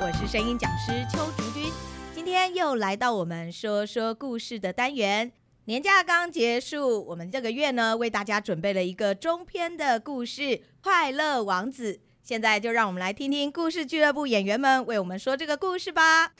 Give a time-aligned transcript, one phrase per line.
[0.00, 1.70] 我是声音讲师邱竹君。
[2.14, 5.32] 今天又来到我们说说故事的单元。
[5.66, 10.42] 年假刚结束，我们这个月呢，为大家准备了一个中篇的故事
[10.82, 11.94] 《快乐王子》。
[12.22, 16.32] 现在就让我们来听听故事俱乐部演员们为我们说这个故事吧。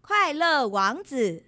[0.00, 1.44] 快乐王子。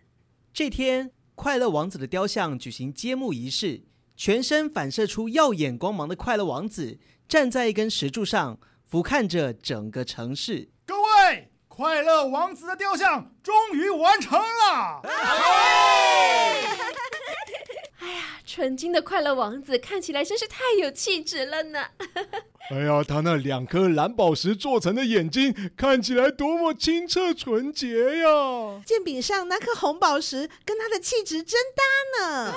[0.52, 3.82] 这天，快乐王子的雕像举行揭幕仪式。
[4.16, 6.98] 全身反射出耀眼光芒的快乐王子
[7.28, 10.70] 站在一根石柱上，俯瞰着整个城市。
[10.86, 15.02] 各位，快乐王子的雕像终于完成了！
[18.46, 21.80] 纯金的快乐王子看起来真是太有气质了呢！
[22.70, 28.80] 哎呀，他那两颗蓝宝石做成的眼睛看起来多么清澈纯洁呀！
[28.86, 31.82] 剑柄上那颗红宝石跟他的气质真搭
[32.24, 32.54] 呢！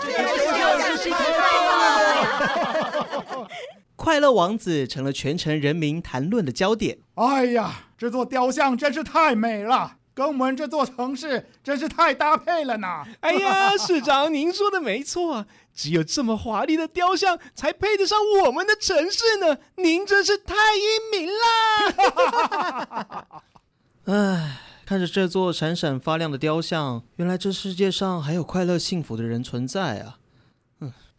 [3.96, 7.00] 快乐王子成了全城人民谈论的焦点。
[7.16, 13.06] 哎呀，这座雕像真是太美了，跟我们这座城市真是太搭配了呢！
[13.22, 15.46] 哎呀，市长，您说的没错。
[15.74, 19.58] 只有这么华丽的雕像，才配得上我们的城市呢！
[19.78, 21.30] 您真是太英明
[23.08, 23.28] 了！
[24.14, 30.19] 唉，看着这座闪闪发亮的雕像，原来这世界上还有快乐幸福的人存在啊！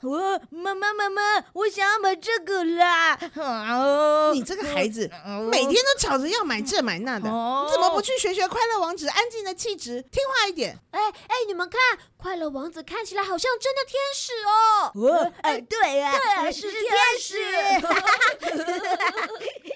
[0.03, 3.13] 我妈妈妈妈，我想要买这个啦！
[3.35, 5.11] 啊、你这个孩子，
[5.51, 10.79] 每天都吵着要买这买那的，哦、你怎么不去学学快乐王子安静的气质，听话一点？
[10.93, 11.79] 哎哎，你们看，
[12.17, 14.91] 快乐王子看起来好像真的天使哦！
[14.95, 16.83] 哦哎，对呀、啊，对，是天
[17.21, 17.37] 使。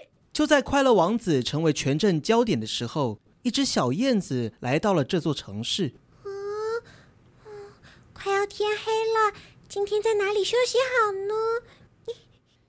[0.33, 5.95] 就在快乐王子成为全镇焦点的时候，一只小燕子来到了这座城市。
[6.25, 6.83] 嗯
[7.45, 7.73] 嗯，
[8.15, 9.35] 快要天黑了。
[9.75, 11.35] 今天在哪里休息好呢？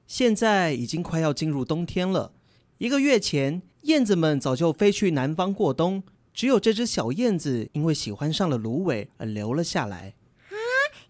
[0.08, 2.34] 现在已经快要进入冬天了。
[2.80, 6.02] 一个月前，燕子们早就飞去南方过冬，
[6.34, 10.16] 只有这只小燕子因为喜欢上了芦苇而留了下来。
[10.50, 10.58] 啊，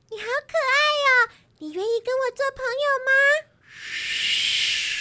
[0.09, 0.75] 你好可爱
[1.05, 1.31] 哟！
[1.59, 3.55] 你愿意跟我做朋友吗？
[3.71, 4.99] 嘘！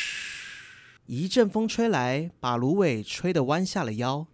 [1.07, 4.29] 一阵风吹来，把芦苇吹得弯下了腰。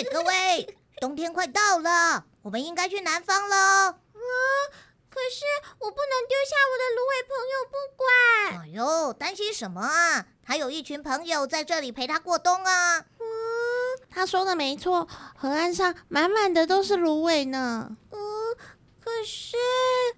[0.00, 3.56] 喂，各位，冬天快到了，我们应该去南方了。
[3.88, 3.94] 啊，
[5.10, 5.44] 可是
[5.78, 8.62] 我不能丢下我的芦苇朋友不管。
[8.62, 10.24] 哎呦，担心什么啊？
[10.42, 12.96] 他有一群朋友在这里陪他过冬啊。
[13.18, 13.26] 嗯，
[14.08, 15.06] 他说的没错，
[15.36, 17.90] 河岸上满满的都是芦苇呢。
[18.10, 18.18] 嗯，
[19.04, 19.58] 可是，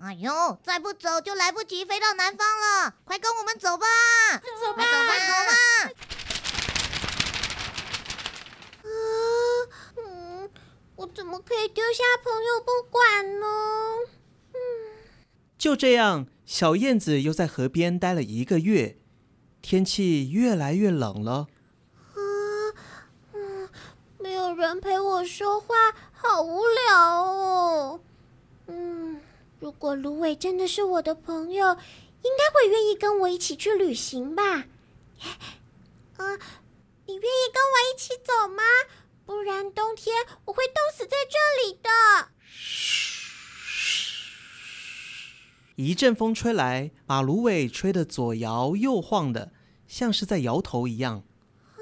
[0.01, 3.85] 哎呦，再不走就来不及飞到南方了，快跟我们走吧。
[4.61, 5.91] 走吧，走吧，走吧。
[11.93, 13.47] 下朋友不管呢？
[14.55, 14.59] 嗯，
[15.59, 18.99] 就这样，小燕子又在河边待了一个月，
[19.61, 21.49] 天气越来越冷了。
[22.15, 22.19] 啊，
[23.35, 23.69] 嗯，
[24.19, 25.75] 没有人陪我说话，
[26.13, 28.01] 好无聊哦。
[28.67, 29.21] 嗯，
[29.61, 31.77] 如果芦苇真的是我的朋友，
[32.23, 34.43] 应该会愿意跟我一起去旅行吧？
[36.17, 36.39] 啊，
[37.07, 38.63] 你愿意跟我一起走吗？
[39.33, 41.89] 不然冬天我会冻死在这里的。
[45.77, 49.51] 一阵风吹来，把芦苇吹得左摇右晃的，
[49.89, 51.25] 像是在摇头一样。
[51.77, 51.81] 啊，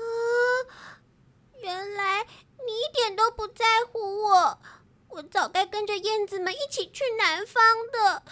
[1.61, 2.23] 原来
[2.65, 4.63] 你一点都不在乎我，
[5.09, 7.63] 我早该跟着燕子们一起去南方
[7.93, 8.23] 的。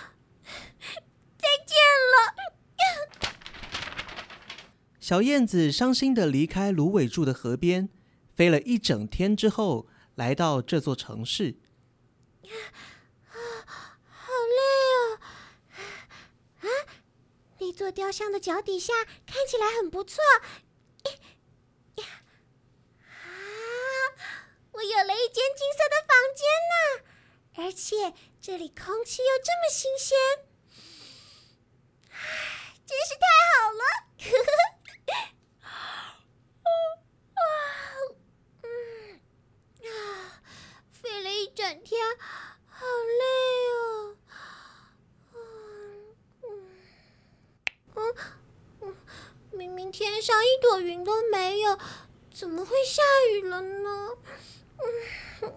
[1.37, 1.77] 再见
[2.15, 2.35] 了。
[5.01, 7.89] 小燕子伤心的离开芦苇住的河边。
[8.39, 11.57] 飞了一整天之后，来到这座城市。
[12.45, 13.35] 啊，
[14.07, 14.63] 好累
[14.95, 15.19] 哦！
[16.61, 16.67] 啊，
[17.59, 18.93] 那座雕像的脚底下
[19.27, 20.23] 看起来很不错。
[21.97, 22.05] 呀，
[23.03, 23.11] 啊，
[24.71, 26.79] 我有了一间金色的房间呢，
[27.57, 30.17] 而且这里空气又这么新鲜，
[32.87, 33.83] 真是太好了！
[41.55, 42.01] 整天
[42.67, 43.25] 好累
[43.75, 44.17] 哦，
[45.35, 45.37] 嗯
[47.95, 48.01] 嗯
[48.81, 48.97] 嗯，
[49.51, 51.79] 明明天上一朵云都没有，
[52.31, 53.03] 怎么会下
[53.33, 54.11] 雨了呢？
[55.41, 55.49] 嗯，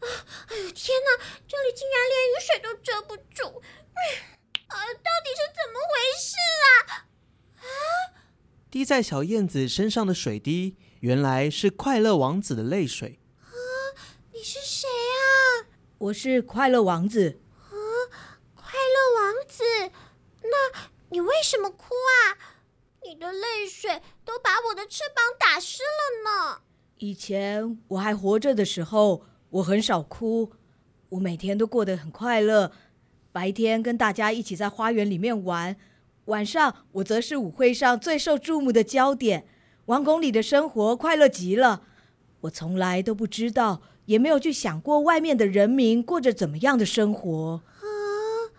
[0.00, 0.08] 啊，
[0.48, 3.60] 哎呦天哪，这里竟然连雨水都遮不住，
[4.68, 7.04] 啊，到底是怎么回事啊？
[7.58, 7.66] 啊，
[8.70, 13.20] 滴在小燕子身上的水滴，原来是快乐王子的泪水。
[13.42, 13.52] 啊，
[14.32, 15.68] 你是谁啊？
[15.98, 17.42] 我是快乐王子。
[17.68, 17.76] 啊，
[18.54, 19.62] 快乐王子，
[20.40, 22.53] 那你为什么哭啊？
[23.06, 26.62] 你的泪水都把我的翅膀打湿了呢。
[26.98, 30.52] 以前我还活着的时候，我很少哭，
[31.10, 32.72] 我每天都过得很快乐。
[33.30, 35.76] 白天跟大家一起在花园里面玩，
[36.26, 39.46] 晚上我则是舞会上最受注目的焦点。
[39.86, 41.82] 王宫里的生活快乐极了，
[42.42, 43.82] 我从来都不知道。
[44.06, 47.62] 也没有去想过外面的人民过着怎么样的生活。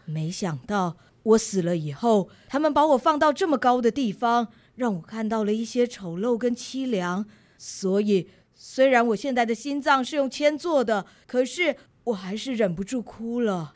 [0.03, 7.25] 没想到我死了以后，他们把我放到这么高的地方，让我看到了一些丑陋跟凄凉。
[7.57, 11.75] 所以，虽然我现在的心脏是用铅做的，可是
[12.06, 13.56] 我还是忍不住哭了。
[13.56, 13.74] 啊，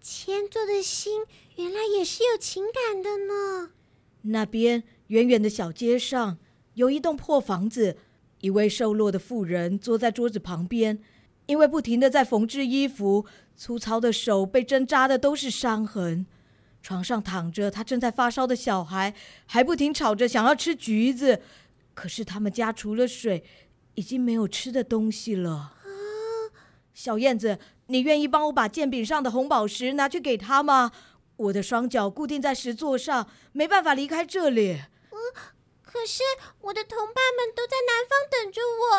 [0.00, 1.24] 铅做的心
[1.56, 3.70] 原来也是有情感的呢。
[4.22, 6.38] 那边远远的小街上
[6.74, 7.96] 有一栋破房子。
[8.40, 11.00] 一位瘦弱的妇人坐在桌子旁边，
[11.46, 13.24] 因为不停的在缝制衣服，
[13.56, 16.26] 粗糙的手被针扎的都是伤痕。
[16.86, 19.12] 床上躺着他正在发烧的小孩，
[19.44, 21.42] 还不停吵着想要吃橘子。
[21.94, 23.42] 可是他们家除了水，
[23.96, 25.72] 已经没有吃的东西了。
[26.94, 30.92] 小燕子，你愿意帮我把剑柄上的红宝石拿去给他吗？
[31.34, 34.82] 我的双脚固定在石座上，没办法离开这里。
[35.10, 35.18] 嗯
[35.82, 36.22] 可是
[36.60, 38.94] 我的同伴们都在南方等着我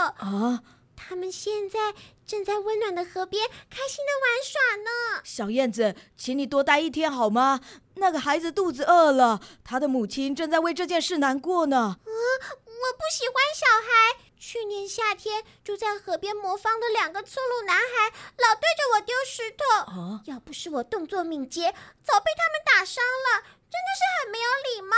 [0.45, 0.63] 啊！
[1.07, 1.93] 他们现在
[2.25, 5.21] 正在温暖的河边开心的玩耍呢。
[5.23, 7.61] 小燕子，请你多待一天好吗？
[7.95, 11.77] 那个孩子肚子饿了，他的母亲正在为这件事难过呢。
[11.77, 14.23] 啊，我不喜欢小孩。
[14.37, 19.63] 去年夏天住在河边魔方的两个粗鲁男孩，老对着我丢石头。
[19.91, 20.21] 啊！
[20.25, 21.73] 要不是我动作敏捷，
[22.03, 23.43] 早被他们打伤了。
[23.69, 24.95] 真的是很没有礼貌。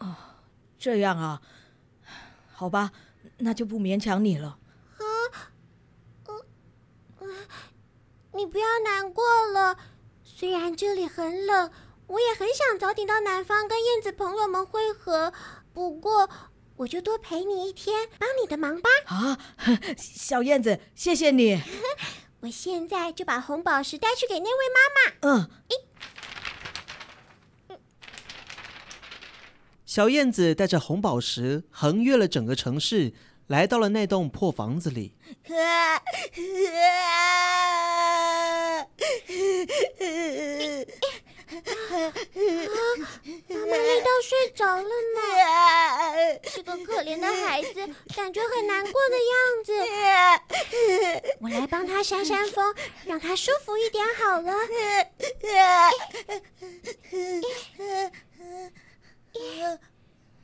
[0.00, 0.16] 哦。
[0.78, 1.40] 这样啊，
[2.52, 2.92] 好吧，
[3.38, 4.58] 那就不勉强你了。
[4.96, 5.04] 啊，
[6.28, 6.42] 嗯，
[7.20, 7.46] 嗯，
[8.40, 9.22] 你不要难过
[9.52, 9.76] 了。
[10.24, 11.70] 虽然这里很冷，
[12.06, 15.30] 我也很想早点到南方跟燕子朋友们会合。
[15.74, 16.30] 不过，
[16.76, 18.88] 我就多陪你一天，帮你的忙吧。
[19.04, 19.38] 啊，
[19.98, 21.60] 小燕子，谢谢你。
[22.40, 25.00] 我现在就把红宝石带去给那位妈妈。
[25.28, 25.50] 嗯。
[29.84, 33.12] 小燕子带着红宝石横越了整个城市，
[33.50, 35.16] 来到了那栋破房子里。
[35.48, 36.00] 啊啊、
[43.48, 44.88] 妈妈累到睡着了呢，
[46.48, 49.72] 是个可怜的孩子， 感觉很难过的样子。
[51.40, 52.72] 我来帮他扇扇风，
[53.04, 54.52] 让他舒服一点好了。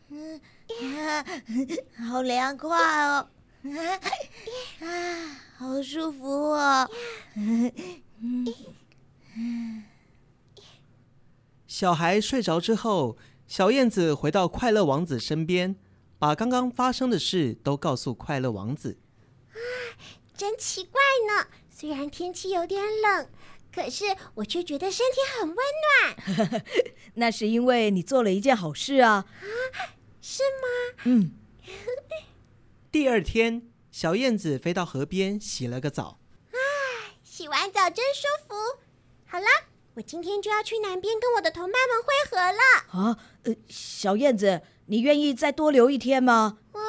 [0.09, 0.41] 嗯，
[2.09, 2.69] 好凉快
[3.05, 3.29] 哦，
[4.81, 4.87] 啊，
[5.57, 6.89] 好舒服哦。
[11.67, 15.77] 小孩睡着之后，小燕子回到快乐王子身边，
[16.19, 18.99] 把刚刚发生的事都告诉快乐王子。
[19.51, 19.59] 啊，
[20.37, 23.29] 真奇怪呢，虽然天气有点冷。
[23.75, 24.05] 可是
[24.37, 25.57] 我却觉得身体很温
[26.39, 26.65] 暖，
[27.17, 29.27] 那是因为你做了一件好事啊！
[29.27, 29.93] 啊，
[30.29, 31.03] 是吗？
[31.05, 31.31] 嗯。
[32.91, 36.19] 第二天，小燕子飞到河边洗了个澡。
[36.51, 36.59] 啊，
[37.23, 38.55] 洗完澡真舒服。
[39.25, 39.47] 好了，
[39.95, 42.61] 我今天就要去南边跟我的同伴们会合了。
[42.91, 46.59] 啊，呃，小燕子，你愿意再多留一天吗？
[46.73, 46.81] 啊，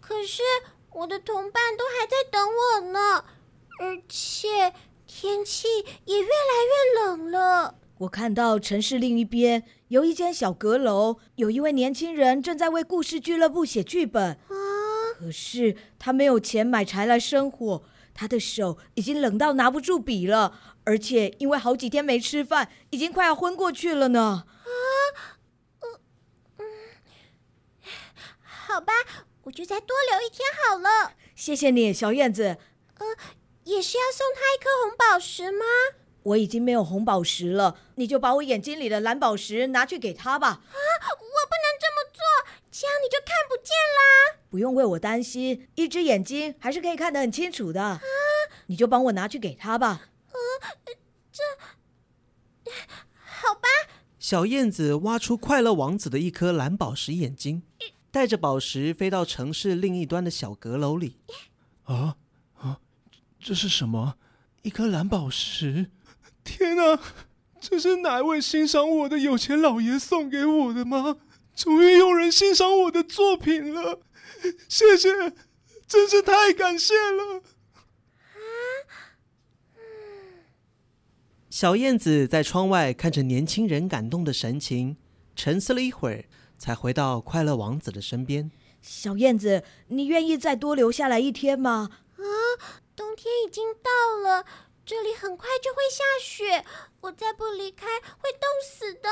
[0.00, 0.44] 可是
[0.92, 3.24] 我的同伴都还在等我呢，
[3.80, 4.72] 而且。
[5.06, 5.68] 天气
[6.06, 7.76] 也越来越冷了。
[7.98, 9.62] 我看到城市另一边
[9.94, 14.32] 有一间小阁楼，有一位年轻人正在为故事俱乐部写剧本。
[14.32, 14.56] 啊！
[15.16, 24.46] 可是他没有钱买柴来生火，他的手已经冷到拿不住笔了，而且因为好几天没吃饭，已经快要昏过去了呢。
[24.64, 25.38] 啊！
[25.78, 26.00] 嗯
[26.58, 26.66] 嗯，
[28.42, 28.92] 好吧，
[29.44, 31.12] 我就再多留一天好了。
[31.36, 32.56] 谢谢你，小燕子。
[32.98, 33.06] 呃。
[33.62, 35.64] 也是要送他一颗红宝石吗？
[36.24, 40.48] 我已经没有红宝石了，你就把我眼睛里的蓝宝石拿去给他吧。
[40.48, 42.20] 啊，我不能这么做，
[42.70, 44.40] 这样你就看不见啦。
[44.50, 47.82] 不用为我担心，一只眼睛还是可以看得很清楚的。
[47.82, 48.00] 啊，
[48.66, 49.88] 你就帮我拿去给他吧。
[49.88, 50.36] 啊，
[51.32, 51.42] 这，
[53.24, 53.68] 好吧。
[54.18, 57.62] 小燕子挖出快乐王子的一颗蓝宝石眼睛，
[58.10, 61.18] 带着宝石飞到城市另一端的小阁楼里。
[61.84, 62.16] 啊。
[63.38, 64.16] 这是什么？
[64.62, 65.90] 一颗蓝宝石！
[66.44, 67.00] 天哪，
[67.60, 71.16] 这是哪位欣赏我的有钱老爷送给我的吗？
[71.56, 74.00] 终于有人欣赏我的作品了，
[74.68, 75.08] 谢谢，
[75.86, 77.42] 真是太感谢了！
[78.34, 78.36] 啊，
[81.48, 84.96] 小燕子在窗外看着年轻人感动的神情，
[85.36, 86.24] 沉思了一会儿，
[86.58, 88.50] 才回到快乐王子的身边。
[88.82, 91.88] 小燕子，你愿意再多留下来一天吗？
[92.16, 92.24] 啊，
[92.96, 94.44] 冬天已经到了，
[94.86, 96.64] 这里很快就会下雪，
[97.00, 97.86] 我再不离开
[98.18, 99.08] 会冻死的。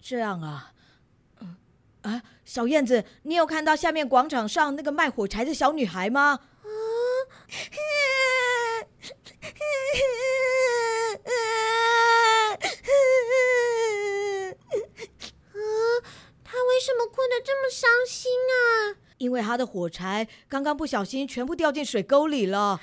[0.00, 0.72] 这样啊，
[1.40, 1.56] 嗯，
[2.02, 6.40] 啊，小燕子，你有看到下面广场上那个卖火柴的小女孩吗？
[6.40, 6.46] 啊。
[16.68, 18.96] 为什么哭得这么伤心啊？
[19.18, 22.58] 因为他的火柴刚刚不小心全部掉进水沟里了。
[22.58, 22.80] 啊！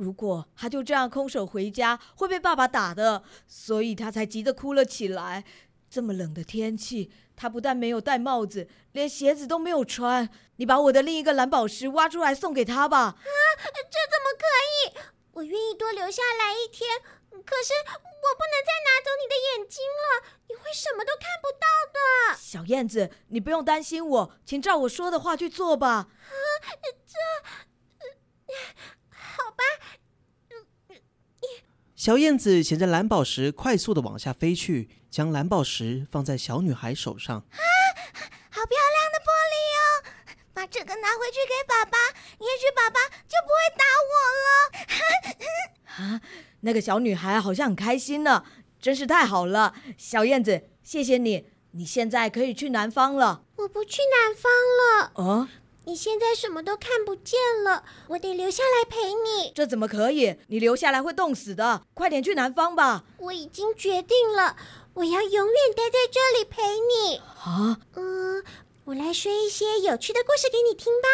[0.00, 5.44] 如果他就这样空手回家，会被爸爸打的，所以他才急得哭了起来。
[5.90, 10.30] 这么冷的天气，他不但没有戴帽子，连鞋子都没有穿。
[10.56, 12.98] 你把我的另一个蓝宝石挖出来送给他吧。
[12.98, 13.16] 啊，
[13.64, 15.10] 这怎么可以？
[15.32, 16.88] 我愿意多留下来一天，
[17.30, 20.22] 可是我不能再拿走你的眼睛了。
[20.48, 22.38] 你会什么都看不到的。
[22.38, 25.88] 小燕子，你不用担心我，请照我说的话去做吧。
[25.88, 26.08] 啊，
[27.06, 27.14] 这，
[29.30, 29.62] 好吧。
[31.94, 37.36] 小燕子衔着蓝宝石快速的往下飞去，将蓝宝石放在小女孩手上。
[37.36, 37.60] 啊，
[38.48, 39.82] 好漂亮的玻璃哦！
[40.54, 41.98] 把这个拿回去给爸爸，
[42.38, 44.12] 也许爸爸就不会打我
[44.46, 44.48] 了。
[46.16, 46.20] 啊，
[46.62, 48.44] 那个小女孩好像很开心呢。
[48.80, 51.50] 真是太好了，小燕子，谢谢你。
[51.72, 53.44] 你现在可以去南方了。
[53.56, 55.12] 我不去南方了。
[55.16, 55.48] 哦，
[55.84, 59.52] 你现在什么都看不见了，我得留下来陪你。
[59.54, 60.36] 这怎么可以？
[60.48, 61.82] 你留下来会冻死的。
[61.94, 63.04] 快点去南方吧。
[63.18, 64.56] 我已经决定了，
[64.94, 67.16] 我要永远待在这里陪你。
[67.16, 67.80] 啊？
[67.94, 68.44] 嗯，
[68.84, 71.08] 我来说一些有趣的故事给你听吧。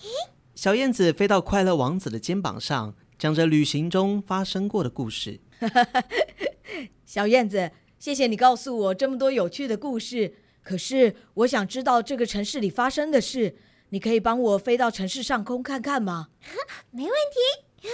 [0.00, 0.30] 咦？
[0.54, 5.40] 小燕子飞到快乐王子的肩膀上，讲着旅行中发生过的故事。
[7.04, 10.36] 小燕子，谢谢你告诉我这么多有趣的故事。
[10.62, 13.56] 可是我想知道这个城市里发生的事，
[13.94, 16.26] 你可以帮我飞到城市上空看看吗？
[16.90, 17.88] 没问题。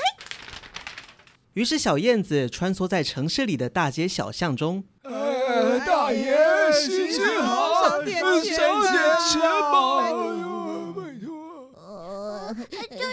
[1.53, 4.83] 于是小燕子穿梭在城市里的大街小巷中。
[5.03, 8.95] 呃，大爷，心情好，少点钱，少点
[9.29, 9.99] 钱吧。
[10.01, 11.69] 哎呦，拜托。
[11.77, 12.57] 呃，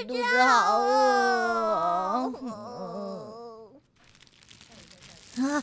[0.08, 0.88] 肚子好饿。
[5.42, 5.62] 啊，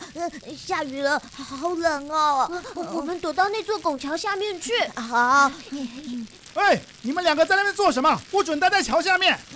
[0.54, 2.52] 下雨了，好冷哦！
[2.92, 4.72] 我们躲到那座拱桥下面去。
[4.94, 5.50] 好。
[6.54, 8.20] 哎，你们两个在那边做什么？
[8.30, 9.38] 不准待在桥下面！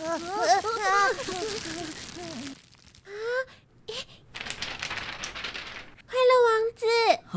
[6.06, 6.84] 快乐王子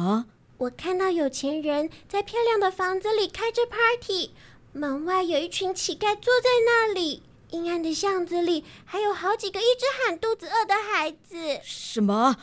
[0.01, 0.25] 啊！
[0.57, 4.31] 我看到有钱人在漂亮的房子里开着 party，
[4.73, 11.59] 门外有一群乞丐坐在那里，阴暗的巷子里还有好几个一直喊肚子饿的孩子。
[11.63, 12.37] 什么？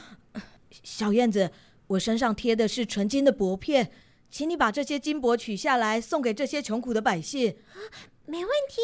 [0.85, 1.51] 小燕子，
[1.89, 3.91] 我身上贴的是纯金的薄片，
[4.31, 7.57] 请你把这些金箔取下来，送给这些穷苦的百姓。
[8.27, 8.81] 没问题。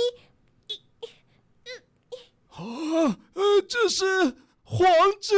[2.49, 4.89] 啊，呃，这是黄
[5.21, 5.37] 金，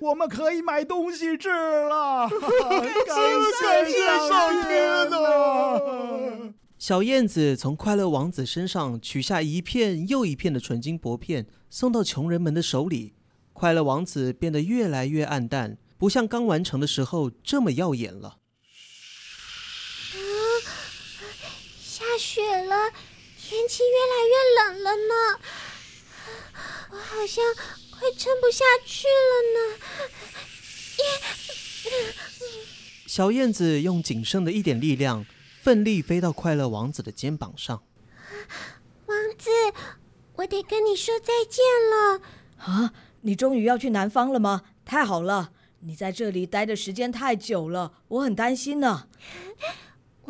[0.00, 2.28] 我们可以买东西吃了。
[2.30, 6.54] 感谢上天呐！
[6.78, 13.14] 小燕子从快乐王子身上取下一片又一片的纯金箔片，送到穷人们的手里。
[13.52, 15.78] 快乐王子变得越来越暗淡。
[15.98, 18.38] 不像刚完成的时候这么耀眼了。
[20.14, 20.18] 啊，
[21.80, 22.92] 下雪了，
[23.36, 25.14] 天气越来越冷了呢。
[26.92, 27.44] 我好像
[27.90, 29.58] 快撑不下去了呢。
[33.08, 35.26] 小燕子用仅剩的一点力量，
[35.60, 37.82] 奋力飞到快乐王子的肩膀上。
[39.06, 39.50] 王子，
[40.36, 42.20] 我得跟你说再见了。
[42.58, 44.62] 啊，你终于要去南方了吗？
[44.84, 45.50] 太好了。
[45.80, 49.08] 你在这里待的时间太久了，我很担心呢。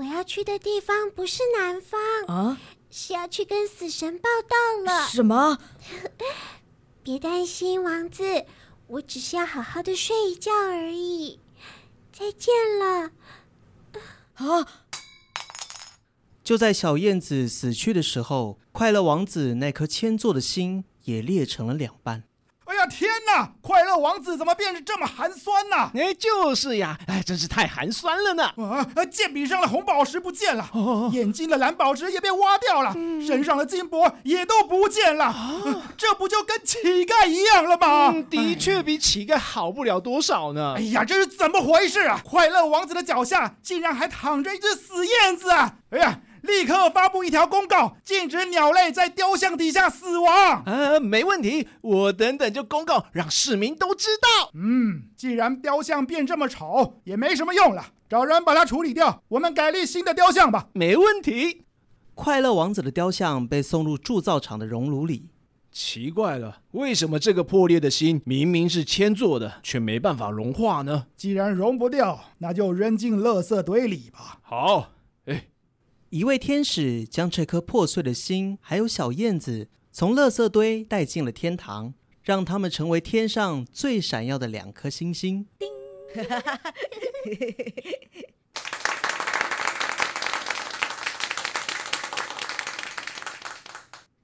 [0.02, 2.59] 我要去的地方不是南方啊，
[2.90, 5.06] 是要去跟死神报到了。
[5.06, 5.56] 什么？
[7.04, 8.44] 别担心，王子，
[8.88, 11.38] 我只是要好好的睡一觉而已。
[12.12, 13.12] 再见了。
[14.35, 14.66] 啊！
[16.42, 22.25] 就在小燕子死去的时候，快乐王子那颗铅做的心也裂成了两半。
[22.87, 23.51] 天哪！
[23.61, 25.91] 快乐王子怎么变得这么寒酸呢？
[25.95, 28.45] 哎，就是呀，哎，真是太寒酸了呢。
[28.57, 35.27] 啊，剑柄上的红宝石不见了，哦、眼睛的蓝宝石也被挖掉了，嗯、身上的金箔也都不见了。
[35.27, 38.11] 哦、 这不就跟乞丐一样了吗？
[38.12, 40.75] 嗯、的确比乞丐好不了多少呢。
[40.77, 42.21] 哎呀，这是怎么回事啊？
[42.25, 45.75] 快乐王子的脚下竟然还躺着一只死燕子啊！
[45.91, 46.21] 哎呀！
[46.42, 50.62] 立刻发布一条公告，禁止鸟类在雕像底下死亡。
[50.66, 54.50] 呃，没问题，我等等就公告，让市民都知道。
[54.54, 60.68] 嗯，既然雕像变这么丑，也没什么用了，找人把它处理掉，我们改立新的雕像吧。
[60.75, 61.64] 没问题。
[62.14, 65.30] 快乐王子的雕像被送入铸造厂的熔炉里。
[65.70, 71.06] 奇怪了，为什么这个破裂的心明明是铅做的，却没办法融化呢？
[71.16, 74.38] 既然融不掉，那就扔进垃圾堆里吧。
[74.42, 74.90] 好，
[75.25, 75.46] 哎，
[76.12, 85.47] 一位天使将这颗破碎的心，还有小燕子，从垃圾堆带进了天堂，让他们成为天上最闪耀的两颗星星。
[85.59, 85.71] 叮。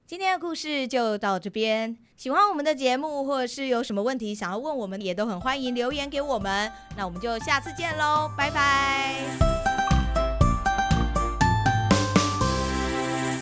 [0.05, 1.97] 今天的故事就到这边。
[2.15, 6.71] 喜欢我们的节目，或者是有什么问题想要问我们，也都很欢迎留言给我们。
[6.95, 9.48] 那我们就下次见喽，拜拜。